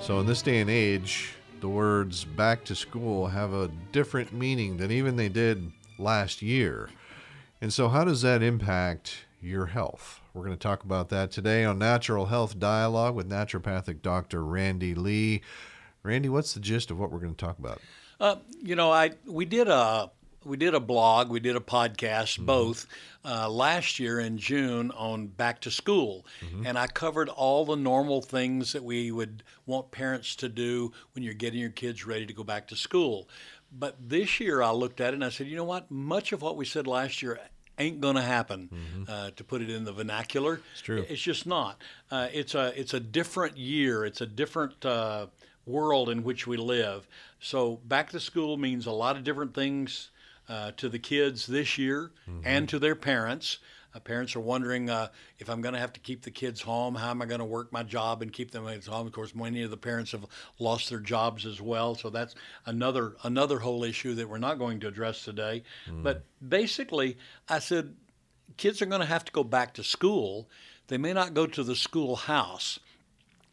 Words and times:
So, 0.00 0.18
in 0.18 0.26
this 0.26 0.40
day 0.40 0.60
and 0.60 0.70
age, 0.70 1.34
the 1.60 1.68
words 1.68 2.24
back 2.24 2.64
to 2.64 2.74
school 2.74 3.26
have 3.26 3.52
a 3.52 3.70
different 3.92 4.32
meaning 4.32 4.78
than 4.78 4.90
even 4.90 5.16
they 5.16 5.28
did 5.28 5.70
last 5.98 6.40
year. 6.40 6.88
And 7.60 7.70
so, 7.70 7.88
how 7.88 8.04
does 8.04 8.22
that 8.22 8.42
impact 8.42 9.26
your 9.42 9.66
health? 9.66 10.20
We're 10.32 10.44
going 10.44 10.56
to 10.56 10.62
talk 10.62 10.84
about 10.84 11.10
that 11.10 11.30
today 11.30 11.64
on 11.64 11.78
Natural 11.78 12.26
Health 12.26 12.58
Dialogue 12.58 13.14
with 13.14 13.28
naturopathic 13.28 14.00
Dr. 14.00 14.42
Randy 14.42 14.94
Lee. 14.94 15.42
Randy, 16.02 16.30
what's 16.30 16.54
the 16.54 16.60
gist 16.60 16.90
of 16.90 16.98
what 16.98 17.12
we're 17.12 17.20
going 17.20 17.34
to 17.34 17.44
talk 17.44 17.58
about? 17.58 17.80
Uh, 18.18 18.36
you 18.62 18.76
know, 18.76 18.90
I 18.90 19.10
we 19.26 19.44
did 19.44 19.68
a 19.68 20.10
we 20.44 20.56
did 20.56 20.74
a 20.74 20.80
blog, 20.80 21.30
we 21.30 21.40
did 21.40 21.56
a 21.56 21.60
podcast, 21.60 22.34
mm-hmm. 22.34 22.46
both 22.46 22.86
uh, 23.24 23.48
last 23.48 23.98
year 23.98 24.20
in 24.20 24.38
June 24.38 24.90
on 24.92 25.26
back 25.26 25.60
to 25.62 25.70
school, 25.70 26.26
mm-hmm. 26.40 26.66
and 26.66 26.78
I 26.78 26.86
covered 26.86 27.28
all 27.28 27.64
the 27.64 27.76
normal 27.76 28.22
things 28.22 28.72
that 28.72 28.82
we 28.82 29.10
would 29.10 29.42
want 29.66 29.90
parents 29.90 30.36
to 30.36 30.48
do 30.48 30.92
when 31.14 31.22
you're 31.22 31.34
getting 31.34 31.60
your 31.60 31.70
kids 31.70 32.06
ready 32.06 32.26
to 32.26 32.32
go 32.32 32.44
back 32.44 32.68
to 32.68 32.76
school. 32.76 33.28
But 33.72 33.96
this 34.00 34.40
year, 34.40 34.62
I 34.62 34.70
looked 34.70 35.00
at 35.00 35.12
it 35.12 35.14
and 35.14 35.24
I 35.24 35.28
said, 35.28 35.46
you 35.46 35.56
know 35.56 35.64
what? 35.64 35.90
Much 35.90 36.32
of 36.32 36.42
what 36.42 36.56
we 36.56 36.64
said 36.64 36.86
last 36.86 37.22
year 37.22 37.38
ain't 37.78 38.00
going 38.00 38.16
to 38.16 38.22
happen. 38.22 38.68
Mm-hmm. 38.72 39.10
Uh, 39.10 39.30
to 39.36 39.44
put 39.44 39.62
it 39.62 39.70
in 39.70 39.84
the 39.84 39.92
vernacular, 39.92 40.60
it's 40.72 40.82
true. 40.82 41.04
It's 41.08 41.22
just 41.22 41.46
not. 41.46 41.80
Uh, 42.10 42.28
it's 42.32 42.54
a 42.54 42.78
it's 42.78 42.94
a 42.94 43.00
different 43.00 43.56
year. 43.56 44.04
It's 44.04 44.20
a 44.20 44.26
different 44.26 44.84
uh, 44.84 45.26
world 45.66 46.08
in 46.08 46.24
which 46.24 46.46
we 46.46 46.56
live. 46.56 47.06
So 47.38 47.80
back 47.84 48.10
to 48.10 48.20
school 48.20 48.56
means 48.56 48.86
a 48.86 48.92
lot 48.92 49.16
of 49.16 49.24
different 49.24 49.54
things 49.54 50.10
uh, 50.50 50.72
to 50.76 50.88
the 50.88 50.98
kids 50.98 51.46
this 51.46 51.78
year 51.78 52.10
mm-hmm. 52.28 52.40
and 52.44 52.68
to 52.68 52.78
their 52.78 52.96
parents. 52.96 53.58
Uh, 53.94 54.00
parents 54.00 54.36
are 54.36 54.40
wondering 54.40 54.90
uh, 54.90 55.08
if 55.38 55.48
I'm 55.48 55.60
going 55.60 55.74
to 55.74 55.80
have 55.80 55.92
to 55.94 56.00
keep 56.00 56.22
the 56.22 56.30
kids 56.30 56.60
home. 56.60 56.94
How 56.94 57.10
am 57.10 57.22
I 57.22 57.26
going 57.26 57.40
to 57.40 57.44
work 57.44 57.72
my 57.72 57.82
job 57.82 58.20
and 58.20 58.32
keep 58.32 58.50
them 58.50 58.66
at 58.68 58.84
home? 58.84 59.06
Of 59.06 59.12
course, 59.12 59.34
many 59.34 59.62
of 59.62 59.70
the 59.70 59.76
parents 59.76 60.12
have 60.12 60.26
lost 60.58 60.90
their 60.90 61.00
jobs 61.00 61.46
as 61.46 61.60
well, 61.60 61.94
so 61.94 62.10
that's 62.10 62.34
another 62.66 63.16
another 63.24 63.60
whole 63.60 63.84
issue 63.84 64.14
that 64.14 64.28
we're 64.28 64.38
not 64.38 64.58
going 64.58 64.80
to 64.80 64.88
address 64.88 65.24
today. 65.24 65.62
Mm. 65.88 66.02
But 66.02 66.24
basically, 66.46 67.16
I 67.48 67.58
said 67.60 67.94
kids 68.56 68.82
are 68.82 68.86
going 68.86 69.00
to 69.00 69.06
have 69.06 69.24
to 69.24 69.32
go 69.32 69.44
back 69.44 69.74
to 69.74 69.84
school. 69.84 70.48
They 70.88 70.98
may 70.98 71.12
not 71.12 71.34
go 71.34 71.46
to 71.46 71.64
the 71.64 71.76
schoolhouse. 71.76 72.78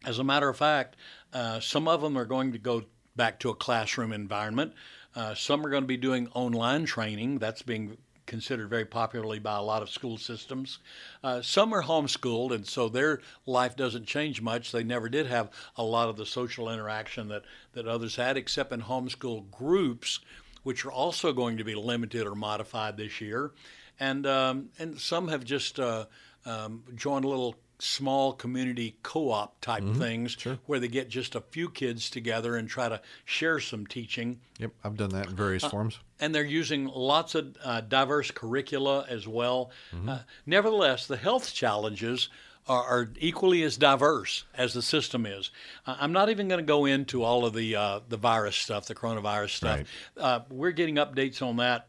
As 0.05 0.19
a 0.19 0.23
matter 0.23 0.49
of 0.49 0.57
fact, 0.57 0.95
uh, 1.33 1.59
some 1.59 1.87
of 1.87 2.01
them 2.01 2.17
are 2.17 2.25
going 2.25 2.51
to 2.53 2.59
go 2.59 2.83
back 3.15 3.39
to 3.39 3.49
a 3.49 3.55
classroom 3.55 4.13
environment. 4.13 4.73
Uh, 5.17 5.33
some 5.33 5.65
are 5.65 5.69
going 5.71 5.81
to 5.81 5.87
be 5.87 5.97
doing 5.97 6.29
online 6.35 6.85
training. 6.85 7.39
That's 7.39 7.63
being 7.63 7.97
considered 8.27 8.69
very 8.69 8.85
popularly 8.85 9.39
by 9.39 9.57
a 9.57 9.63
lot 9.63 9.81
of 9.81 9.89
school 9.89 10.19
systems. 10.19 10.77
Uh, 11.23 11.41
some 11.41 11.73
are 11.73 11.81
homeschooled, 11.81 12.53
and 12.53 12.67
so 12.67 12.87
their 12.87 13.21
life 13.47 13.75
doesn't 13.75 14.05
change 14.05 14.43
much. 14.43 14.71
They 14.71 14.83
never 14.83 15.09
did 15.09 15.25
have 15.25 15.49
a 15.75 15.83
lot 15.83 16.09
of 16.09 16.17
the 16.17 16.25
social 16.25 16.69
interaction 16.69 17.29
that, 17.29 17.45
that 17.73 17.87
others 17.87 18.15
had, 18.15 18.37
except 18.37 18.71
in 18.71 18.83
homeschool 18.83 19.49
groups, 19.49 20.19
which 20.61 20.85
are 20.85 20.91
also 20.91 21.33
going 21.33 21.57
to 21.57 21.63
be 21.63 21.73
limited 21.73 22.27
or 22.27 22.35
modified 22.35 22.95
this 22.95 23.19
year. 23.19 23.53
And, 23.99 24.27
um, 24.27 24.69
and 24.77 24.99
some 24.99 25.29
have 25.29 25.43
just 25.43 25.79
uh, 25.79 26.05
um, 26.45 26.83
joined 26.95 27.25
a 27.25 27.29
little 27.29 27.55
small 27.79 28.33
community 28.33 28.97
co-op 29.03 29.59
type 29.61 29.83
mm-hmm. 29.83 29.99
things 29.99 30.31
sure. 30.31 30.57
where 30.65 30.79
they 30.79 30.87
get 30.87 31.09
just 31.09 31.35
a 31.35 31.41
few 31.41 31.69
kids 31.69 32.09
together 32.09 32.55
and 32.55 32.67
try 32.67 32.89
to 32.89 32.99
share 33.25 33.59
some 33.59 33.85
teaching. 33.85 34.39
Yep, 34.59 34.71
I've 34.83 34.97
done 34.97 35.11
that 35.11 35.27
in 35.27 35.35
various 35.35 35.63
uh, 35.63 35.69
forms. 35.69 35.99
And 36.19 36.33
they're 36.33 36.43
using 36.43 36.85
lots 36.87 37.35
of 37.35 37.55
uh, 37.63 37.81
diverse 37.81 38.31
curricula 38.31 39.05
as 39.07 39.27
well. 39.27 39.71
Mm-hmm. 39.93 40.09
Uh, 40.09 40.19
nevertheless, 40.45 41.05
the 41.05 41.17
health 41.17 41.53
challenges 41.53 42.29
are, 42.67 42.83
are, 42.83 43.09
equally 43.19 43.63
as 43.63 43.77
diverse 43.77 44.43
as 44.55 44.73
the 44.73 44.81
system 44.81 45.25
is. 45.25 45.51
I'm 45.85 46.11
not 46.11 46.29
even 46.29 46.47
going 46.47 46.59
to 46.59 46.65
go 46.65 46.85
into 46.85 47.23
all 47.23 47.45
of 47.45 47.53
the 47.53 47.75
uh, 47.75 47.99
the 48.09 48.17
virus 48.17 48.57
stuff, 48.57 48.87
the 48.87 48.95
coronavirus 48.95 49.51
stuff. 49.51 49.77
Right. 49.77 49.87
Uh, 50.17 50.39
we're 50.49 50.71
getting 50.71 50.95
updates 50.95 51.41
on 51.41 51.57
that 51.57 51.87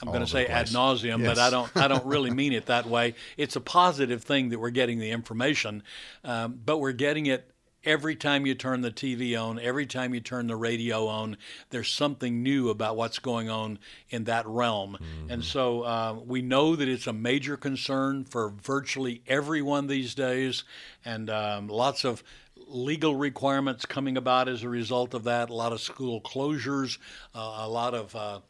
I'm 0.00 0.08
going 0.08 0.20
to 0.20 0.26
say 0.26 0.46
ad 0.46 0.66
nauseum, 0.68 1.20
yes. 1.20 1.28
but 1.28 1.38
I 1.38 1.50
don't 1.50 1.76
I 1.76 1.88
don't 1.88 2.06
really 2.14 2.30
mean 2.30 2.52
it 2.52 2.66
that 2.66 2.86
way. 2.86 3.14
It's 3.36 3.56
a 3.56 3.60
positive 3.60 4.22
thing 4.22 4.48
that 4.50 4.58
we're 4.58 4.70
getting 4.70 4.98
the 4.98 5.10
information, 5.10 5.82
um, 6.24 6.60
but 6.64 6.78
we're 6.78 6.92
getting 6.92 7.26
it 7.26 7.50
every 7.84 8.14
time 8.14 8.44
you 8.44 8.54
turn 8.54 8.82
the 8.82 8.90
TV 8.90 9.40
on, 9.40 9.58
every 9.58 9.86
time 9.86 10.12
you 10.12 10.20
turn 10.20 10.46
the 10.46 10.56
radio 10.56 11.06
on. 11.06 11.36
There's 11.70 11.90
something 11.90 12.42
new 12.42 12.68
about 12.68 12.96
what's 12.96 13.18
going 13.18 13.48
on 13.48 13.78
in 14.10 14.24
that 14.24 14.46
realm, 14.46 14.98
mm-hmm. 15.00 15.30
and 15.30 15.44
so 15.44 15.82
uh, 15.82 16.16
we 16.24 16.42
know 16.42 16.76
that 16.76 16.88
it's 16.88 17.06
a 17.06 17.12
major 17.12 17.56
concern 17.56 18.24
for 18.24 18.50
virtually 18.50 19.22
everyone 19.26 19.86
these 19.86 20.14
days, 20.14 20.64
and 21.04 21.30
um, 21.30 21.68
lots 21.68 22.04
of 22.04 22.22
legal 22.70 23.16
requirements 23.16 23.84
coming 23.84 24.16
about 24.16 24.48
as 24.48 24.62
a 24.62 24.68
result 24.68 25.14
of 25.14 25.24
that. 25.24 25.50
A 25.50 25.54
lot 25.54 25.72
of 25.72 25.80
school 25.80 26.20
closures, 26.20 26.98
uh, 27.34 27.58
a 27.60 27.68
lot 27.68 27.94
of 27.94 28.14
uh, 28.14 28.40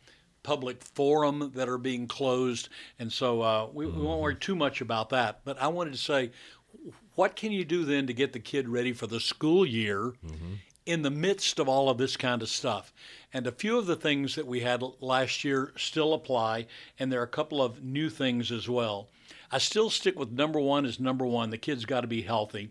public 0.43 0.83
forum 0.83 1.53
that 1.55 1.69
are 1.69 1.79
being 1.79 2.07
closed. 2.07 2.69
And 2.99 3.13
so 3.13 3.43
uh, 3.43 3.69
we, 3.73 3.87
mm-hmm. 3.87 3.99
we, 3.99 4.07
won't 4.07 4.21
worry 4.21 4.37
too 4.37 4.57
much 4.57 4.81
about 4.81 5.11
that. 5.11 5.41
But 5.45 5.61
I 5.61 5.69
wanted 5.69 5.93
to 5.93 5.99
say, 5.99 6.31
what 7.15 7.37
can 7.37 7.53
you 7.53 7.65
do 7.65 7.85
then 7.85 8.07
to 8.07 8.13
get 8.13 8.33
the 8.33 8.41
kid 8.41 8.69
ready 8.69 8.93
for 8.93 9.07
the 9.07 9.21
school 9.21 9.67
year 9.67 10.15
mm-hmm. 10.25 10.55
in 10.87 11.03
the 11.03 11.11
midst 11.11 11.59
of 11.59 11.69
all 11.69 11.89
of 11.89 11.99
this 11.99 12.17
kind 12.17 12.43
of 12.43 12.49
stuff? 12.49 12.93
And 13.33 13.47
a 13.47 13.53
few 13.53 13.79
of 13.79 13.87
the 13.87 13.97
things 13.97 14.35
that 14.35 14.47
we 14.47 14.61
had 14.61 14.83
last 15.01 15.45
year 15.45 15.73
still 15.77 16.15
apply, 16.15 16.67
and 16.99 17.13
there 17.13 17.21
are 17.21 17.25
a 17.25 17.29
couple 17.29 17.63
of 17.63 17.83
new 17.83 18.11
things 18.11 18.51
as 18.51 18.69
well. 18.69 19.09
I 19.53 19.59
still 19.59 19.91
stick 19.91 20.19
with 20.19 20.31
number 20.31 20.61
one 20.61 20.87
is 20.87 21.01
number 21.01 21.27
one. 21.27 21.51
The 21.51 21.59
kid's 21.59 21.85
got 21.85 22.03
to 22.03 22.07
be 22.07 22.23
healthy. 22.23 22.71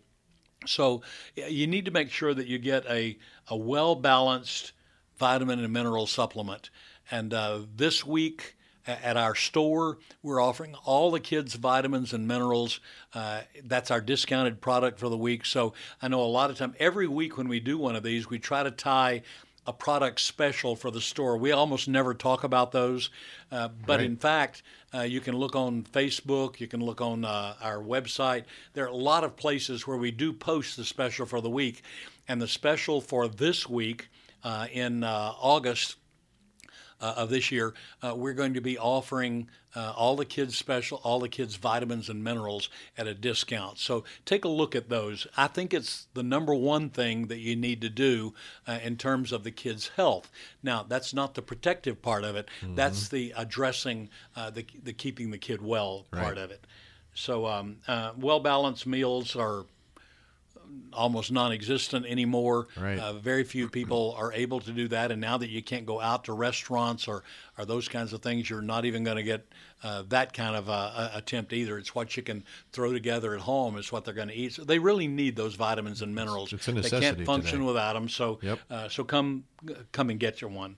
So 0.66 1.02
you 1.35 1.68
need 1.68 1.85
to 1.85 1.91
make 1.91 2.12
sure 2.12 2.34
that 2.34 2.47
you 2.47 2.58
get 2.58 2.85
a, 2.88 3.18
a 3.47 3.56
well 3.56 3.96
balanced 3.96 4.74
vitamin 5.18 5.59
and 5.59 5.72
mineral 5.72 6.08
supplement. 6.08 6.69
And 7.12 7.34
uh, 7.34 7.62
this 7.75 8.06
week 8.06 8.56
at 8.88 9.18
our 9.18 9.36
store, 9.36 9.97
we're 10.24 10.42
offering 10.42 10.75
all 10.86 11.12
the 11.12 11.20
kids' 11.20 11.56
vitamins 11.56 12.14
and 12.14 12.28
minerals. 12.28 12.80
Uh, 13.14 13.42
that's 13.66 13.92
our 13.92 14.02
discounted 14.02 14.62
product 14.62 15.00
for 15.00 15.09
the 15.09 15.18
week. 15.18 15.46
So 15.46 15.74
I 16.02 16.08
know 16.08 16.22
a 16.22 16.24
lot 16.24 16.50
of 16.50 16.58
time, 16.58 16.74
every 16.80 17.08
week 17.08 17.38
when 17.38 17.47
we 17.47 17.59
do 17.59 17.78
one 17.78 17.96
of 17.96 18.03
these, 18.03 18.30
we 18.30 18.40
try 18.40 18.64
to 18.64 18.72
tie 18.72 19.22
a 19.68 19.74
product 19.74 20.20
special 20.20 20.75
for 20.75 20.90
the 20.90 21.02
store. 21.02 21.38
We 21.38 21.52
almost 21.52 21.88
never 21.88 22.16
talk 22.16 22.44
about 22.44 22.72
those, 22.72 23.12
uh, 23.52 23.68
but 23.86 24.00
right. 24.00 24.06
in 24.06 24.16
fact, 24.16 24.64
uh, 24.96 25.02
you 25.02 25.22
can 25.22 25.36
look 25.36 25.56
on 25.56 25.84
Facebook, 25.84 26.59
you 26.59 26.68
can 26.68 26.81
look 26.81 27.02
on 27.02 27.24
uh, 27.24 27.53
our 27.62 27.78
website. 27.78 28.46
There 28.74 28.86
are 28.86 28.88
a 28.88 28.96
lot 28.96 29.24
of 29.24 29.36
places 29.36 29.86
where 29.86 29.97
we 29.97 30.09
do 30.09 30.34
post 30.34 30.76
the 30.76 30.86
special 30.86 31.28
for 31.28 31.40
the 31.41 31.50
week. 31.50 31.84
And 32.28 32.41
the 32.41 32.47
special 32.47 33.02
for 33.02 33.28
this 33.28 33.68
week 33.68 34.09
uh, 34.44 34.68
in 34.72 35.03
uh, 35.03 35.34
August 35.40 35.97
uh, 37.01 37.13
of 37.17 37.29
this 37.29 37.51
year, 37.51 37.73
uh, 38.01 38.13
we're 38.15 38.33
going 38.33 38.53
to 38.53 38.61
be 38.61 38.77
offering 38.77 39.49
uh, 39.75 39.93
all 39.95 40.15
the 40.15 40.25
kids 40.25 40.57
special, 40.57 40.99
all 41.03 41.19
the 41.19 41.29
kids 41.29 41.55
vitamins 41.55 42.09
and 42.09 42.23
minerals 42.23 42.69
at 42.97 43.07
a 43.07 43.13
discount. 43.13 43.77
So 43.77 44.03
take 44.25 44.43
a 44.43 44.49
look 44.49 44.75
at 44.75 44.89
those. 44.89 45.27
I 45.37 45.47
think 45.47 45.73
it's 45.73 46.07
the 46.13 46.23
number 46.23 46.53
one 46.53 46.89
thing 46.89 47.27
that 47.27 47.39
you 47.39 47.55
need 47.55 47.81
to 47.81 47.89
do 47.89 48.33
uh, 48.67 48.79
in 48.83 48.97
terms 48.97 49.31
of 49.31 49.43
the 49.43 49.51
kids' 49.51 49.91
health. 49.95 50.31
Now, 50.63 50.83
that's 50.83 51.13
not 51.13 51.35
the 51.35 51.41
protective 51.41 52.01
part 52.01 52.23
of 52.23 52.35
it. 52.35 52.47
Mm-hmm. 52.61 52.75
That's 52.75 53.09
the 53.09 53.33
addressing 53.37 54.09
uh, 54.35 54.49
the 54.49 54.66
the 54.83 54.93
keeping 54.93 55.31
the 55.31 55.37
kid 55.37 55.61
well 55.61 56.05
part 56.11 56.35
right. 56.35 56.37
of 56.37 56.51
it. 56.51 56.66
So 57.13 57.45
um, 57.45 57.77
uh, 57.87 58.11
well 58.17 58.39
balanced 58.39 58.87
meals 58.87 59.35
are 59.35 59.66
almost 60.94 61.31
non-existent 61.31 62.06
anymore. 62.06 62.68
Right. 62.80 63.00
Uh, 63.00 63.13
very 63.13 63.44
few 63.44 63.69
people 63.69 64.16
are 64.18 64.34
able 64.34 64.59
to 64.62 64.72
do 64.72 64.88
that, 64.90 65.12
and 65.12 65.22
now 65.22 65.38
that 65.38 65.50
you 65.50 65.62
can't 65.62 65.85
go 65.85 66.02
out 66.02 66.25
to 66.25 66.34
restaurants 66.34 67.07
or, 67.07 67.24
or 67.57 67.66
those 67.66 67.88
kinds 67.88 68.13
of 68.13 68.22
things, 68.22 68.50
you're 68.50 68.62
not 68.62 68.85
even 68.85 69.03
going 69.03 69.18
to 69.18 69.24
get 69.24 69.47
uh, 69.84 70.03
that 70.09 70.34
kind 70.34 70.56
of 70.56 70.69
uh, 70.69 71.09
attempt 71.13 71.53
either. 71.53 71.78
It's 71.78 71.96
what 71.96 72.18
you 72.18 72.24
can 72.24 72.44
throw 72.72 72.91
together 72.91 73.34
at 73.34 73.41
home 73.41 73.78
is 73.78 73.91
what 73.91 74.03
they're 74.03 74.14
going 74.14 74.28
to 74.28 74.34
eat. 74.34 74.53
So 74.53 74.64
they 74.64 74.79
really 74.79 75.08
need 75.08 75.35
those 75.35 75.55
vitamins 75.55 76.02
and 76.02 76.14
minerals. 76.14 76.52
It's 76.52 76.67
a 76.67 76.73
necessity 76.73 76.99
they 76.99 77.16
can't 77.16 77.26
function 77.26 77.59
today. 77.59 77.67
without 77.67 77.93
them. 77.93 78.09
So 78.09 78.40
yep. 78.41 78.59
Uh, 78.70 78.90
so 78.90 79.03
come 79.03 79.46
come 79.91 80.09
and 80.09 80.20
get 80.20 80.41
your 80.41 80.49
one. 80.49 80.78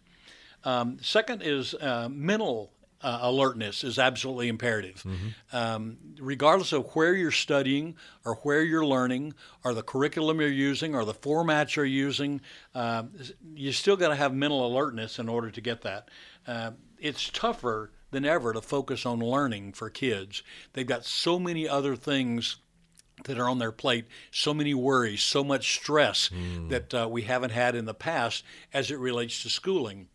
Um, 0.63 0.97
second 1.01 1.41
is 1.41 1.73
uh, 1.73 2.07
mental 2.11 2.71
uh, 3.03 3.19
alertness 3.21 3.83
is 3.83 3.97
absolutely 3.99 4.47
imperative. 4.47 5.03
Mm-hmm. 5.03 5.55
Um, 5.55 5.97
regardless 6.19 6.73
of 6.73 6.85
where 6.95 7.15
you're 7.15 7.31
studying 7.31 7.95
or 8.25 8.35
where 8.43 8.63
you're 8.63 8.85
learning 8.85 9.33
or 9.63 9.73
the 9.73 9.83
curriculum 9.83 10.39
you're 10.39 10.49
using 10.49 10.95
or 10.95 11.05
the 11.05 11.13
formats 11.13 11.75
you're 11.75 11.85
using, 11.85 12.41
uh, 12.75 13.03
you 13.53 13.71
still 13.71 13.97
got 13.97 14.09
to 14.09 14.15
have 14.15 14.33
mental 14.33 14.65
alertness 14.65 15.19
in 15.19 15.29
order 15.29 15.49
to 15.51 15.61
get 15.61 15.81
that. 15.81 16.09
Uh, 16.47 16.71
it's 16.99 17.29
tougher 17.29 17.91
than 18.11 18.25
ever 18.25 18.53
to 18.53 18.61
focus 18.61 19.05
on 19.05 19.19
learning 19.19 19.73
for 19.73 19.89
kids. 19.89 20.43
They've 20.73 20.85
got 20.85 21.05
so 21.05 21.39
many 21.39 21.67
other 21.67 21.95
things 21.95 22.57
that 23.25 23.39
are 23.39 23.49
on 23.49 23.59
their 23.59 23.71
plate, 23.71 24.05
so 24.31 24.53
many 24.53 24.73
worries, 24.73 25.21
so 25.21 25.43
much 25.43 25.75
stress 25.75 26.29
mm. 26.29 26.69
that 26.69 26.93
uh, 26.93 27.07
we 27.09 27.23
haven't 27.23 27.51
had 27.51 27.75
in 27.75 27.85
the 27.85 27.93
past 27.93 28.43
as 28.73 28.91
it 28.91 28.97
relates 28.97 29.43
to 29.43 29.49
schooling 29.49 30.07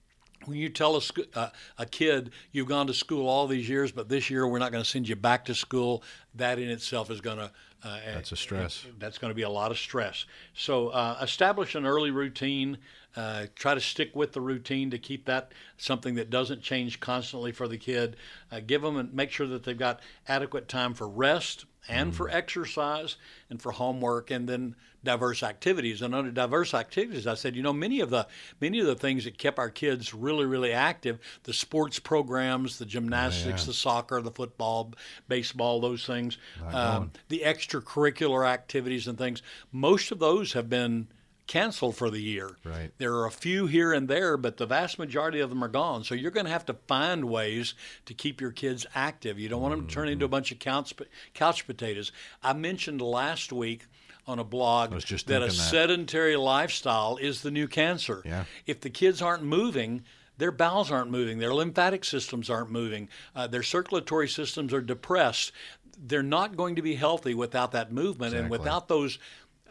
when 0.47 0.57
you 0.57 0.69
tell 0.69 0.97
a, 0.97 1.03
uh, 1.35 1.51
a 1.79 1.87
kid 1.87 2.31
you've 2.53 2.69
gone 2.69 2.87
to 2.87 2.95
school 2.95 3.29
all 3.29 3.47
these 3.47 3.69
years, 3.69 3.93
but 3.93 4.09
this 4.09 4.31
year 4.31 4.47
we're 4.47 4.59
not 4.59 4.73
going 4.73 4.83
to 4.83 4.89
send 4.89 5.09
you 5.09 5.17
back 5.17 5.45
to 5.47 5.55
school, 5.55 6.03
that 6.35 6.59
in 6.59 6.69
itself 6.69 7.11
is 7.11 7.21
going 7.21 7.39
to 7.39 7.51
uh, 7.85 7.99
that's 8.15 8.33
a 8.33 8.37
stress. 8.37 8.87
that's 8.99 9.19
going 9.19 9.31
to 9.31 9.35
be 9.35 9.43
a 9.43 9.51
lot 9.51 9.71
of 9.71 9.79
stress. 9.79 10.25
So 10.55 10.89
uh, 10.89 11.19
establish 11.23 11.75
an 11.75 11.87
early 11.87 12.11
routine. 12.11 12.79
Uh, 13.15 13.47
try 13.55 13.75
to 13.75 13.81
stick 13.81 14.15
with 14.15 14.33
the 14.33 14.41
routine 14.41 14.91
to 14.91 14.99
keep 14.99 15.25
that 15.25 15.53
something 15.79 16.17
that 16.17 16.29
doesn't 16.29 16.63
change 16.63 17.01
constantly 17.01 17.53
for 17.53 17.67
the 17.69 17.79
kid. 17.79 18.17
Uh, 18.51 18.61
give 18.67 18.83
them 18.83 18.97
and 18.97 19.15
make 19.15 19.31
sure 19.31 19.47
that 19.47 19.65
they've 19.65 19.79
got 19.79 20.01
adequate 20.29 20.69
time 20.69 20.95
for 20.95 21.09
rest 21.09 21.65
and 21.89 22.13
mm. 22.13 22.15
for 22.15 22.29
exercise 22.29 23.17
and 23.49 23.63
for 23.63 23.73
homework, 23.73 24.31
and 24.31 24.49
then 24.49 24.75
diverse 25.07 25.43
activities. 25.43 26.03
And 26.03 26.15
under 26.15 26.31
diverse 26.31 26.75
activities, 26.75 27.27
I 27.27 27.35
said, 27.35 27.57
you 27.57 27.63
know, 27.63 27.73
many 27.73 28.01
of 28.01 28.11
the 28.11 28.27
many 28.61 28.81
of 28.81 28.87
the 28.87 28.95
things 28.95 29.25
that 29.25 29.39
kept 29.39 29.59
our 29.59 29.71
kids 29.71 30.13
really, 30.13 30.45
really 30.45 30.73
active, 30.73 31.19
the 31.45 31.55
sports 31.55 31.99
programs, 31.99 32.79
the 32.79 32.85
gymnastics, 32.85 33.63
oh, 33.63 33.65
yeah. 33.65 33.67
the 33.67 33.73
soccer, 33.73 34.21
the 34.21 34.31
football, 34.31 34.93
baseball, 35.29 35.81
those 35.81 36.05
things, 36.05 36.37
um, 36.73 37.13
the 37.29 37.43
extracurricular 37.45 38.47
activities 38.47 39.07
and 39.07 39.17
things, 39.17 39.43
most 39.73 40.11
of 40.11 40.19
those 40.19 40.53
have 40.53 40.69
been 40.69 41.09
canceled 41.47 41.97
for 41.97 42.11
the 42.11 42.21
year. 42.21 42.51
Right. 42.65 42.91
There 42.99 43.15
are 43.15 43.27
a 43.27 43.31
few 43.31 43.67
here 43.67 43.93
and 43.93 44.09
there, 44.09 44.37
but 44.37 44.57
the 44.57 44.67
vast 44.67 44.99
majority 44.99 45.41
of 45.41 45.51
them 45.51 45.63
are 45.63 45.69
gone. 45.69 46.05
So 46.05 46.15
you're 46.15 46.31
going 46.31 46.47
to 46.47 46.53
have 46.53 46.67
to 46.67 46.75
find 46.89 47.27
ways 47.27 47.75
to 48.07 48.15
keep 48.15 48.41
your 48.41 48.51
kids 48.51 48.87
active. 48.95 49.39
You 49.39 49.49
don't 49.49 49.63
want 49.63 49.77
them 49.77 49.87
to 49.87 49.95
turn 49.95 50.09
into 50.09 50.25
a 50.25 50.29
bunch 50.29 50.51
of 50.53 50.59
couch, 50.59 50.93
couch 51.35 51.67
potatoes. 51.67 52.13
I 52.43 52.53
mentioned 52.53 53.01
last 53.01 53.53
week 53.53 53.87
on 54.27 54.39
a 54.39 54.45
blog 54.45 54.91
that 54.91 55.43
a 55.43 55.47
that. 55.47 55.53
sedentary 55.53 56.37
lifestyle 56.37 57.17
is 57.17 57.43
the 57.43 57.51
new 57.51 57.69
cancer. 57.69 58.23
Yeah. 58.25 58.45
If 58.67 58.81
the 58.81 58.91
kids 58.91 59.23
aren't 59.23 59.45
moving, 59.45 60.03
their 60.39 60.51
bowels 60.51 60.91
aren't 60.91 61.11
moving, 61.11 61.39
their 61.39 61.55
lymphatic 61.55 62.05
systems 62.05 62.51
aren't 62.51 62.71
moving, 62.71 63.09
uh, 63.35 63.47
their 63.47 63.63
circulatory 63.63 64.29
systems 64.29 64.73
are 64.73 64.81
depressed. 64.81 65.53
They're 65.99 66.23
not 66.23 66.57
going 66.57 66.77
to 66.77 66.83
be 66.83 66.97
healthy 66.97 67.35
without 67.35 67.73
that 67.73 67.93
movement 67.93 68.35
exactly. 68.35 68.41
and 68.41 68.51
without 68.51 68.89
those. 68.89 69.19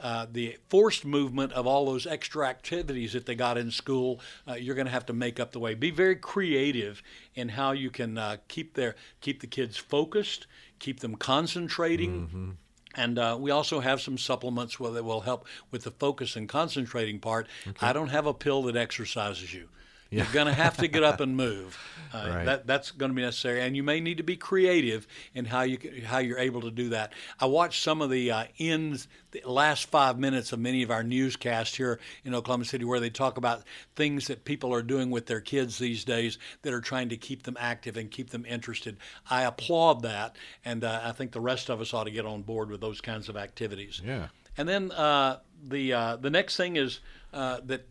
Uh, 0.02 0.26
the 0.30 0.58
forced 0.68 1.06
movement 1.06 1.54
of 1.54 1.66
all 1.66 1.86
those 1.86 2.06
extra 2.06 2.46
activities 2.46 3.14
that 3.14 3.26
they 3.26 3.34
got 3.34 3.58
in 3.58 3.72
school, 3.72 4.20
uh, 4.46 4.54
you're 4.54 4.76
going 4.76 4.86
to 4.86 4.92
have 4.92 5.06
to 5.06 5.14
make 5.14 5.40
up 5.40 5.54
the 5.54 5.60
way. 5.60 5.74
Be 5.74 5.90
very 5.90 6.18
creative 6.18 7.02
in 7.34 7.48
how 7.48 7.72
you 7.72 7.90
can 7.90 8.18
uh, 8.18 8.36
keep 8.50 8.74
their 8.74 8.96
keep 9.22 9.40
the 9.40 9.48
kids 9.48 9.78
focused, 9.78 10.48
keep 10.80 11.00
them 11.00 11.16
concentrating. 11.16 12.28
Mm-hmm 12.28 12.52
and 12.96 13.20
uh, 13.20 13.38
we 13.40 13.52
also 13.52 13.80
have 13.80 14.02
some 14.02 14.18
supplements 14.18 14.78
that 14.78 15.04
will 15.04 15.22
help 15.22 15.46
with 15.72 15.84
the 15.84 15.92
focus 15.92 16.36
and 16.36 16.48
concentrating 16.48 17.20
part. 17.20 17.48
Okay. 17.68 17.86
I 17.86 17.94
don't 17.94 18.10
have 18.10 18.26
a 18.26 18.34
pill 18.34 18.64
that 18.64 18.76
exercises 18.76 19.54
you. 19.54 19.70
Yeah. 20.10 20.24
You're 20.24 20.34
going 20.34 20.48
to 20.48 20.54
have 20.54 20.78
to 20.78 20.88
get 20.88 21.04
up 21.04 21.20
and 21.20 21.36
move. 21.38 21.78
Uh, 22.14 22.30
right. 22.30 22.46
that, 22.46 22.68
that's 22.68 22.92
going 22.92 23.10
to 23.10 23.16
be 23.16 23.22
necessary, 23.22 23.62
and 23.62 23.76
you 23.76 23.84
may 23.84 24.00
need 24.00 24.18
to 24.18 24.24
be 24.24 24.38
creative 24.38 25.06
in 25.34 25.44
how 25.44 25.64
you 25.64 25.78
how 26.06 26.20
you're 26.20 26.40
able 26.40 26.62
to 26.62 26.72
do 26.72 26.90
that. 26.90 27.12
I 27.40 27.46
watched 27.48 27.84
some 27.84 28.02
of 28.02 28.10
the 28.10 28.32
uh, 28.32 28.46
ends, 28.58 29.10
the 29.32 29.42
last 29.46 29.90
five 29.90 30.18
minutes 30.18 30.54
of 30.54 30.60
many 30.60 30.82
of 30.84 30.92
our 30.92 31.04
newscasts 31.04 31.76
here 31.76 32.00
in 32.24 32.34
Oklahoma 32.34 32.64
City, 32.64 32.86
where 32.86 33.02
they 33.02 33.10
talk 33.10 33.38
about 33.38 33.64
things 33.98 34.28
that 34.28 34.46
people 34.46 34.74
are 34.74 34.84
doing 34.84 35.10
with 35.10 35.26
their 35.26 35.42
kids 35.42 35.78
these 35.78 36.06
days 36.06 36.38
that 36.62 36.74
are 36.74 36.80
trying 36.80 37.10
to 37.10 37.18
keep 37.18 37.44
them 37.44 37.58
active 37.60 37.98
and 37.98 38.10
keep 38.10 38.30
them 38.30 38.46
interested. 38.46 38.96
I 39.30 39.44
applaud 39.44 40.04
that, 40.04 40.38
and 40.64 40.86
uh, 40.86 41.02
I 41.04 41.12
think 41.12 41.34
the 41.34 41.42
rest 41.42 41.70
of 41.70 41.82
us 41.82 41.94
ought 41.94 42.06
to 42.06 42.12
get 42.12 42.26
on 42.26 42.44
board 42.44 42.70
with 42.70 42.80
those 42.80 43.02
kinds 43.02 43.28
of 43.28 43.36
activities. 43.36 44.02
Yeah. 44.06 44.28
And 44.58 44.70
then 44.70 44.92
uh, 44.94 45.40
the 45.62 45.94
uh, 45.94 46.16
the 46.16 46.30
next 46.30 46.56
thing 46.56 46.78
is 46.78 47.02
uh, 47.34 47.60
that 47.66 47.88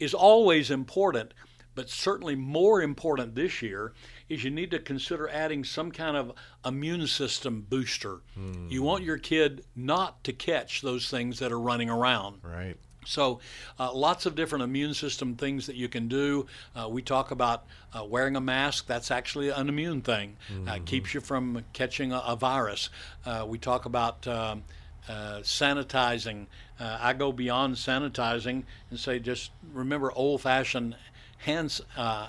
is 0.00 0.14
always 0.14 0.70
important 0.70 1.32
but 1.78 1.88
certainly 1.88 2.34
more 2.34 2.82
important 2.82 3.36
this 3.36 3.62
year 3.62 3.92
is 4.28 4.42
you 4.42 4.50
need 4.50 4.72
to 4.72 4.80
consider 4.80 5.28
adding 5.28 5.62
some 5.62 5.92
kind 5.92 6.16
of 6.16 6.32
immune 6.66 7.06
system 7.06 7.64
booster. 7.70 8.18
Mm. 8.36 8.68
You 8.68 8.82
want 8.82 9.04
your 9.04 9.16
kid 9.16 9.64
not 9.76 10.24
to 10.24 10.32
catch 10.32 10.82
those 10.82 11.08
things 11.08 11.38
that 11.38 11.52
are 11.52 11.60
running 11.60 11.88
around. 11.88 12.40
Right. 12.42 12.76
So, 13.06 13.38
uh, 13.78 13.92
lots 13.94 14.26
of 14.26 14.34
different 14.34 14.64
immune 14.64 14.92
system 14.92 15.36
things 15.36 15.66
that 15.66 15.76
you 15.76 15.88
can 15.88 16.08
do. 16.08 16.48
Uh, 16.74 16.88
we 16.88 17.00
talk 17.00 17.30
about 17.30 17.64
uh, 17.96 18.04
wearing 18.04 18.34
a 18.34 18.40
mask. 18.40 18.88
That's 18.88 19.12
actually 19.12 19.50
an 19.50 19.68
immune 19.68 20.00
thing. 20.00 20.36
Uh, 20.50 20.54
mm-hmm. 20.54 20.84
keeps 20.84 21.14
you 21.14 21.20
from 21.20 21.64
catching 21.74 22.10
a, 22.10 22.18
a 22.26 22.34
virus. 22.34 22.90
Uh, 23.24 23.46
we 23.46 23.56
talk 23.56 23.84
about 23.84 24.26
um, 24.26 24.64
uh, 25.08 25.38
sanitizing. 25.42 26.46
I 26.80 27.12
go 27.12 27.30
beyond 27.30 27.76
sanitizing 27.76 28.64
and 28.90 28.98
say 28.98 29.20
just 29.20 29.52
remember 29.72 30.10
old-fashioned 30.12 30.96
hands 31.38 31.80
uh, 31.96 32.28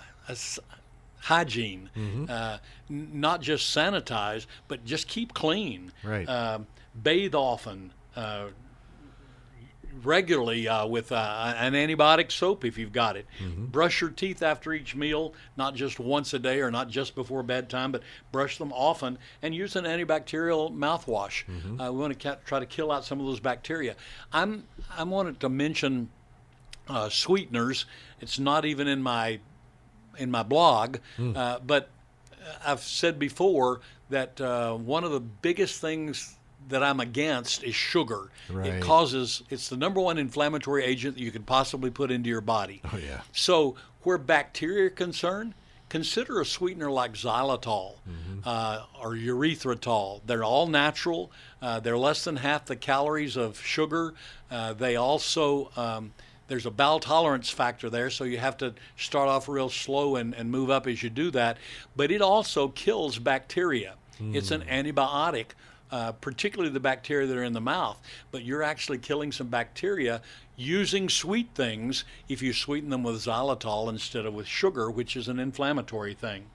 hygiene, 1.21 1.89
mm-hmm. 1.95 2.25
uh, 2.29 2.57
n- 2.89 3.09
not 3.13 3.41
just 3.41 3.75
sanitize, 3.75 4.45
but 4.67 4.85
just 4.85 5.07
keep 5.07 5.33
clean. 5.33 5.91
Right. 6.03 6.27
Uh, 6.27 6.59
bathe 7.01 7.35
often. 7.35 7.91
Uh, 8.15 8.47
regularly 10.03 10.67
uh, 10.67 10.85
with 10.85 11.11
uh, 11.11 11.53
an 11.57 11.73
antibiotic 11.73 12.31
soap 12.31 12.63
if 12.65 12.77
you've 12.77 12.91
got 12.91 13.17
it. 13.17 13.25
Mm-hmm. 13.39 13.65
Brush 13.65 14.01
your 14.01 14.09
teeth 14.09 14.41
after 14.41 14.73
each 14.73 14.95
meal, 14.95 15.33
not 15.57 15.75
just 15.75 15.99
once 15.99 16.33
a 16.33 16.39
day 16.39 16.61
or 16.61 16.71
not 16.71 16.89
just 16.89 17.15
before 17.15 17.43
bedtime, 17.43 17.91
but 17.91 18.03
brush 18.31 18.57
them 18.57 18.71
often 18.73 19.17
and 19.41 19.53
use 19.53 19.75
an 19.75 19.85
antibacterial 19.85 20.73
mouthwash. 20.73 21.45
Mm-hmm. 21.45 21.81
Uh, 21.81 21.91
we 21.91 21.99
want 21.99 22.17
to 22.17 22.29
ca- 22.29 22.39
try 22.45 22.59
to 22.59 22.65
kill 22.65 22.91
out 22.91 23.05
some 23.05 23.19
of 23.19 23.25
those 23.25 23.39
bacteria. 23.39 23.95
I'm 24.31 24.65
I 24.95 25.03
wanted 25.03 25.39
to 25.41 25.49
mention 25.49 26.09
uh, 26.89 27.09
sweeteners. 27.09 27.85
It's 28.21 28.39
not 28.39 28.65
even 28.65 28.87
in 28.87 29.01
my 29.01 29.39
in 30.17 30.31
my 30.31 30.43
blog, 30.43 30.97
mm. 31.17 31.35
uh, 31.35 31.59
but 31.65 31.89
I've 32.65 32.81
said 32.81 33.19
before 33.19 33.81
that 34.09 34.41
uh, 34.41 34.75
one 34.75 35.03
of 35.03 35.11
the 35.11 35.19
biggest 35.19 35.79
things 35.79 36.35
that 36.67 36.83
I'm 36.83 36.99
against 36.99 37.63
is 37.63 37.75
sugar. 37.75 38.29
Right. 38.49 38.73
It 38.73 38.81
causes 38.81 39.43
it's 39.49 39.69
the 39.69 39.77
number 39.77 40.01
one 40.01 40.17
inflammatory 40.17 40.83
agent 40.83 41.15
that 41.15 41.21
you 41.21 41.31
could 41.31 41.45
possibly 41.45 41.89
put 41.89 42.11
into 42.11 42.29
your 42.29 42.41
body. 42.41 42.81
Oh 42.91 42.97
yeah. 42.97 43.21
So 43.31 43.75
where 44.03 44.17
bacteria 44.17 44.87
are 44.87 44.89
concerned, 44.89 45.53
consider 45.89 46.39
a 46.39 46.45
sweetener 46.45 46.91
like 46.91 47.13
xylitol 47.13 47.95
mm-hmm. 48.07 48.39
uh, 48.45 48.83
or 49.01 49.15
erythritol. 49.15 50.21
They're 50.25 50.43
all 50.43 50.67
natural. 50.67 51.31
Uh, 51.61 51.79
they're 51.79 51.97
less 51.97 52.23
than 52.23 52.37
half 52.37 52.65
the 52.65 52.75
calories 52.75 53.35
of 53.35 53.59
sugar. 53.59 54.13
Uh, 54.51 54.73
they 54.73 54.95
also 54.95 55.71
um, 55.75 56.13
there's 56.49 56.65
a 56.65 56.71
bowel 56.71 56.99
tolerance 56.99 57.49
factor 57.49 57.89
there, 57.89 58.09
so 58.09 58.25
you 58.25 58.39
have 58.39 58.57
to 58.57 58.73
start 58.97 59.29
off 59.29 59.47
real 59.47 59.69
slow 59.69 60.17
and, 60.17 60.33
and 60.33 60.51
move 60.51 60.69
up 60.69 60.87
as 60.87 61.01
you 61.01 61.09
do 61.09 61.31
that. 61.31 61.57
But 61.95 62.11
it 62.11 62.21
also 62.21 62.67
kills 62.69 63.19
bacteria. 63.19 63.93
Mm. 64.19 64.35
It's 64.35 64.51
an 64.51 64.61
hmm. 64.61 64.69
antibiotic, 64.69 65.45
uh, 65.91 66.11
particularly 66.13 66.71
the 66.73 66.79
bacteria 66.79 67.27
that 67.27 67.37
are 67.37 67.43
in 67.43 67.53
the 67.53 67.61
mouth. 67.61 68.01
But 68.31 68.43
you're 68.43 68.63
actually 68.63 68.97
killing 68.97 69.31
some 69.31 69.47
bacteria 69.47 70.21
using 70.57 71.07
sweet 71.07 71.49
things 71.55 72.03
if 72.27 72.41
you 72.41 72.51
sweeten 72.51 72.89
them 72.89 73.03
with 73.03 73.15
xylitol 73.15 73.87
instead 73.87 74.25
of 74.25 74.33
with 74.33 74.47
sugar, 74.47 74.91
which 74.91 75.15
is 75.15 75.27
an 75.27 75.39
inflammatory 75.39 76.15
thing. 76.15 76.47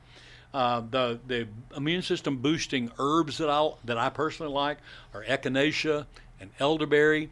Uh, 0.52 0.82
the 0.90 1.18
the 1.26 1.48
immune 1.76 2.02
system 2.02 2.36
boosting 2.36 2.90
herbs 2.98 3.38
that 3.38 3.48
I 3.48 3.70
that 3.84 3.98
I 3.98 4.08
personally 4.10 4.52
like 4.52 4.78
are 5.12 5.24
echinacea 5.24 6.06
and 6.38 6.50
elderberry 6.60 7.30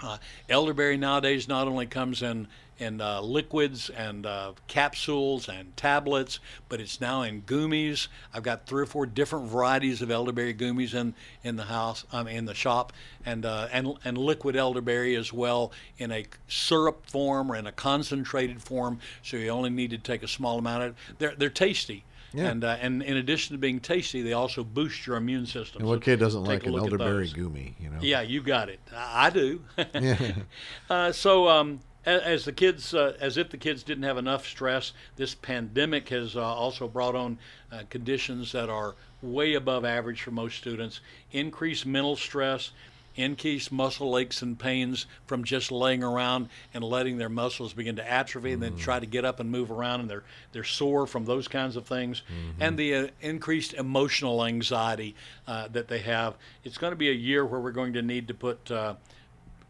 uh, 0.00 0.18
elderberry 0.48 0.96
nowadays 0.96 1.48
not 1.48 1.68
only 1.68 1.86
comes 1.86 2.22
in 2.22 2.48
in 2.78 3.00
uh, 3.00 3.20
liquids 3.20 3.88
and 3.90 4.26
uh, 4.26 4.52
capsules 4.66 5.48
and 5.48 5.74
tablets, 5.76 6.40
but 6.68 6.80
it's 6.80 7.00
now 7.00 7.22
in 7.22 7.42
gummies. 7.42 8.08
I've 8.34 8.42
got 8.42 8.66
three 8.66 8.82
or 8.82 8.86
four 8.86 9.06
different 9.06 9.48
varieties 9.48 10.02
of 10.02 10.10
elderberry 10.10 10.54
gummies 10.54 10.94
in, 10.94 11.14
in 11.42 11.56
the 11.56 11.64
house, 11.64 12.04
um, 12.12 12.28
in 12.28 12.44
the 12.44 12.54
shop, 12.54 12.92
and 13.24 13.46
uh, 13.46 13.68
and 13.72 13.94
and 14.04 14.18
liquid 14.18 14.56
elderberry 14.56 15.14
as 15.16 15.32
well 15.32 15.72
in 15.98 16.12
a 16.12 16.26
syrup 16.48 17.06
form 17.06 17.50
or 17.50 17.56
in 17.56 17.66
a 17.66 17.72
concentrated 17.72 18.62
form. 18.62 19.00
So 19.22 19.36
you 19.36 19.48
only 19.48 19.70
need 19.70 19.90
to 19.90 19.98
take 19.98 20.22
a 20.22 20.28
small 20.28 20.58
amount 20.58 20.82
of. 20.82 20.90
It. 20.90 21.18
They're 21.18 21.34
they're 21.36 21.50
tasty. 21.50 22.04
Yeah. 22.36 22.50
And 22.50 22.64
uh, 22.64 22.76
and 22.80 23.02
in 23.02 23.16
addition 23.16 23.54
to 23.54 23.58
being 23.58 23.80
tasty, 23.80 24.20
they 24.20 24.34
also 24.34 24.62
boost 24.62 25.06
your 25.06 25.16
immune 25.16 25.46
system. 25.46 25.80
And 25.80 25.88
what 25.88 25.96
so 25.96 26.00
kid 26.00 26.20
doesn't 26.20 26.44
like 26.44 26.66
an 26.66 26.74
elderberry 26.74 27.28
gummy? 27.28 27.74
You 27.80 27.88
know. 27.88 27.98
Yeah, 28.02 28.20
you 28.20 28.42
got 28.42 28.68
it. 28.68 28.78
I, 28.94 29.30
do. 29.30 29.62
yeah. 29.94 30.32
Uh, 30.90 31.10
so 31.12 31.48
um, 31.48 31.80
as, 32.04 32.22
as, 32.22 32.44
the 32.44 32.52
kids, 32.52 32.94
uh, 32.94 33.16
as 33.20 33.36
if 33.36 33.50
the 33.50 33.56
kids 33.56 33.82
didn't 33.82 34.04
have 34.04 34.18
enough 34.18 34.46
stress, 34.46 34.92
this 35.16 35.34
pandemic 35.34 36.10
has 36.10 36.36
uh, 36.36 36.42
also 36.42 36.86
brought 36.86 37.14
on 37.14 37.38
uh, 37.72 37.82
conditions 37.90 38.52
that 38.52 38.68
are 38.68 38.94
way 39.22 39.54
above 39.54 39.84
average 39.84 40.22
for 40.22 40.30
most 40.30 40.58
students. 40.58 41.00
Increased 41.32 41.86
mental 41.86 42.16
stress 42.16 42.70
increased 43.16 43.72
muscle 43.72 44.16
aches 44.18 44.42
and 44.42 44.58
pains 44.58 45.06
from 45.26 45.44
just 45.44 45.72
laying 45.72 46.02
around 46.02 46.48
and 46.74 46.84
letting 46.84 47.18
their 47.18 47.28
muscles 47.28 47.72
begin 47.72 47.96
to 47.96 48.10
atrophy 48.10 48.52
and 48.52 48.62
then 48.62 48.72
mm. 48.72 48.78
try 48.78 49.00
to 49.00 49.06
get 49.06 49.24
up 49.24 49.40
and 49.40 49.50
move 49.50 49.70
around 49.70 50.00
and 50.00 50.10
they're 50.10 50.24
they're 50.52 50.64
sore 50.64 51.06
from 51.06 51.24
those 51.24 51.48
kinds 51.48 51.76
of 51.76 51.86
things 51.86 52.22
mm-hmm. 52.22 52.62
and 52.62 52.78
the 52.78 52.94
uh, 52.94 53.06
increased 53.20 53.74
emotional 53.74 54.44
anxiety 54.44 55.14
uh, 55.46 55.68
that 55.68 55.88
they 55.88 55.98
have 55.98 56.34
it's 56.64 56.78
going 56.78 56.92
to 56.92 56.96
be 56.96 57.08
a 57.08 57.14
year 57.14 57.44
where 57.44 57.60
we're 57.60 57.70
going 57.70 57.92
to 57.94 58.02
need 58.02 58.28
to 58.28 58.34
put 58.34 58.70
uh, 58.70 58.94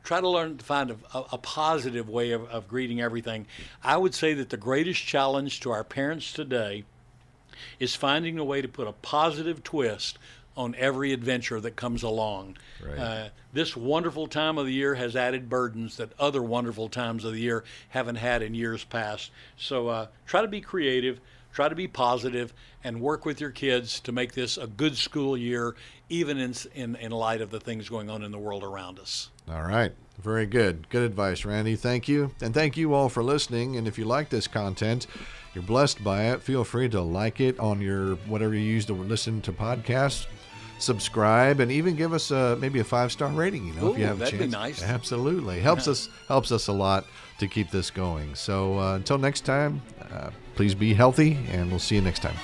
try 0.07 0.21
to 0.21 0.29
learn 0.29 0.57
to 0.57 0.65
find 0.65 0.91
a, 0.91 0.97
a 1.33 1.39
positive 1.39 2.09
way 2.09 2.31
of, 2.31 2.49
of 2.49 2.69
greeting 2.69 3.01
everything. 3.01 3.45
I 3.83 3.97
would 3.97 4.15
say 4.15 4.35
that 4.35 4.51
the 4.51 4.57
greatest 4.57 5.05
challenge 5.05 5.61
to 5.61 5.73
our 5.73 5.83
parents 5.83 6.33
today 6.33 6.85
is 7.81 7.95
finding 7.95 8.39
a 8.39 8.45
way 8.45 8.63
to 8.63 8.69
put 8.69 8.87
a 8.87 8.93
positive 8.93 9.63
twist 9.65 10.19
on 10.57 10.75
every 10.77 11.13
adventure 11.13 11.61
that 11.61 11.77
comes 11.77 12.03
along. 12.03 12.57
Right. 12.85 12.99
Uh, 12.99 13.29
this 13.53 13.77
wonderful 13.77 14.27
time 14.27 14.59
of 14.59 14.67
the 14.67 14.73
year 14.73 14.95
has 14.95 15.15
added 15.15 15.49
burdens 15.49 15.97
that 15.99 16.13
other 16.19 16.43
wonderful 16.43 16.89
times 16.89 17.25
of 17.25 17.33
the 17.33 17.41
year 17.41 17.65
haven't 17.91 18.17
had 18.17 18.43
in 18.43 18.55
years 18.55 18.85
past. 18.85 19.31
So 19.57 19.89
uh, 19.89 20.07
try 20.27 20.43
to 20.43 20.49
be 20.49 20.61
creative, 20.61 21.21
try 21.53 21.69
to 21.69 21.75
be 21.75 21.89
positive, 21.89 22.55
and 22.83 23.01
work 23.01 23.27
with 23.27 23.41
your 23.41 23.51
kids 23.51 24.01
to 24.01 24.13
make 24.13 24.33
this 24.33 24.57
a 24.57 24.67
good 24.67 24.97
school 24.97 25.37
year, 25.37 25.75
even 26.09 26.39
in, 26.39 26.55
in, 26.75 26.97
in 26.97 27.13
light 27.13 27.41
of 27.41 27.51
the 27.51 27.61
things 27.61 27.89
going 27.89 28.09
on 28.09 28.23
in 28.23 28.31
the 28.31 28.39
world 28.39 28.65
around 28.65 28.99
us. 28.99 29.31
All 29.51 29.63
right. 29.63 29.93
Very 30.23 30.47
good. 30.47 30.89
Good 30.89 31.03
advice, 31.03 31.45
Randy. 31.45 31.77
Thank 31.77 32.09
you. 32.09 32.33
And 32.41 32.55
thank 32.55 32.77
you 32.79 32.95
all 32.95 33.11
for 33.11 33.23
listening. 33.23 33.77
And 33.77 33.87
if 33.87 33.99
you 33.99 34.07
like 34.07 34.31
this 34.31 34.47
content, 34.47 35.07
you're 35.55 35.63
blessed 35.63 36.03
by 36.03 36.25
it, 36.25 36.43
feel 36.43 36.65
free 36.65 36.89
to 36.91 37.01
like 37.01 37.41
it 37.41 37.59
on 37.59 37.81
your 37.81 38.17
whatever 38.27 38.55
you 38.55 38.61
use 38.61 38.87
to 38.87 38.95
listen 38.95 39.41
to 39.43 39.53
podcasts 39.53 40.27
subscribe, 40.79 41.61
and 41.61 41.71
even 41.73 41.97
give 41.97 42.13
us 42.13 42.31
a, 42.31 42.57
maybe 42.61 42.81
a 42.81 42.85
five 42.85 43.11
star 43.13 43.29
rating. 43.31 43.67
You 43.67 43.73
know, 43.75 43.87
Ooh, 43.89 43.93
if 43.93 43.99
you 43.99 44.05
have 44.07 44.17
a 44.17 44.25
that'd 44.25 44.39
chance. 44.39 44.53
be 44.53 44.59
nice. 44.59 44.83
Absolutely, 44.83 45.61
helps 45.61 45.87
Yeah. 45.87 45.93
us 45.93 46.09
helps 46.29 46.53
us 46.53 46.69
a 46.69 46.73
lot 46.73 47.05
to 47.39 47.47
keep 47.49 47.71
this 47.71 47.91
going. 47.91 48.35
So 48.35 48.79
uh, 48.79 48.95
until 48.97 49.19
next 49.19 49.45
time, 49.45 49.83
uh, 50.13 50.31
please 50.55 50.75
be 50.75 50.95
healthy, 50.95 51.39
and 51.51 51.71
we'll 51.71 51.79
see 51.79 51.95
you 51.97 52.03
next 52.03 52.23
time. 52.23 52.37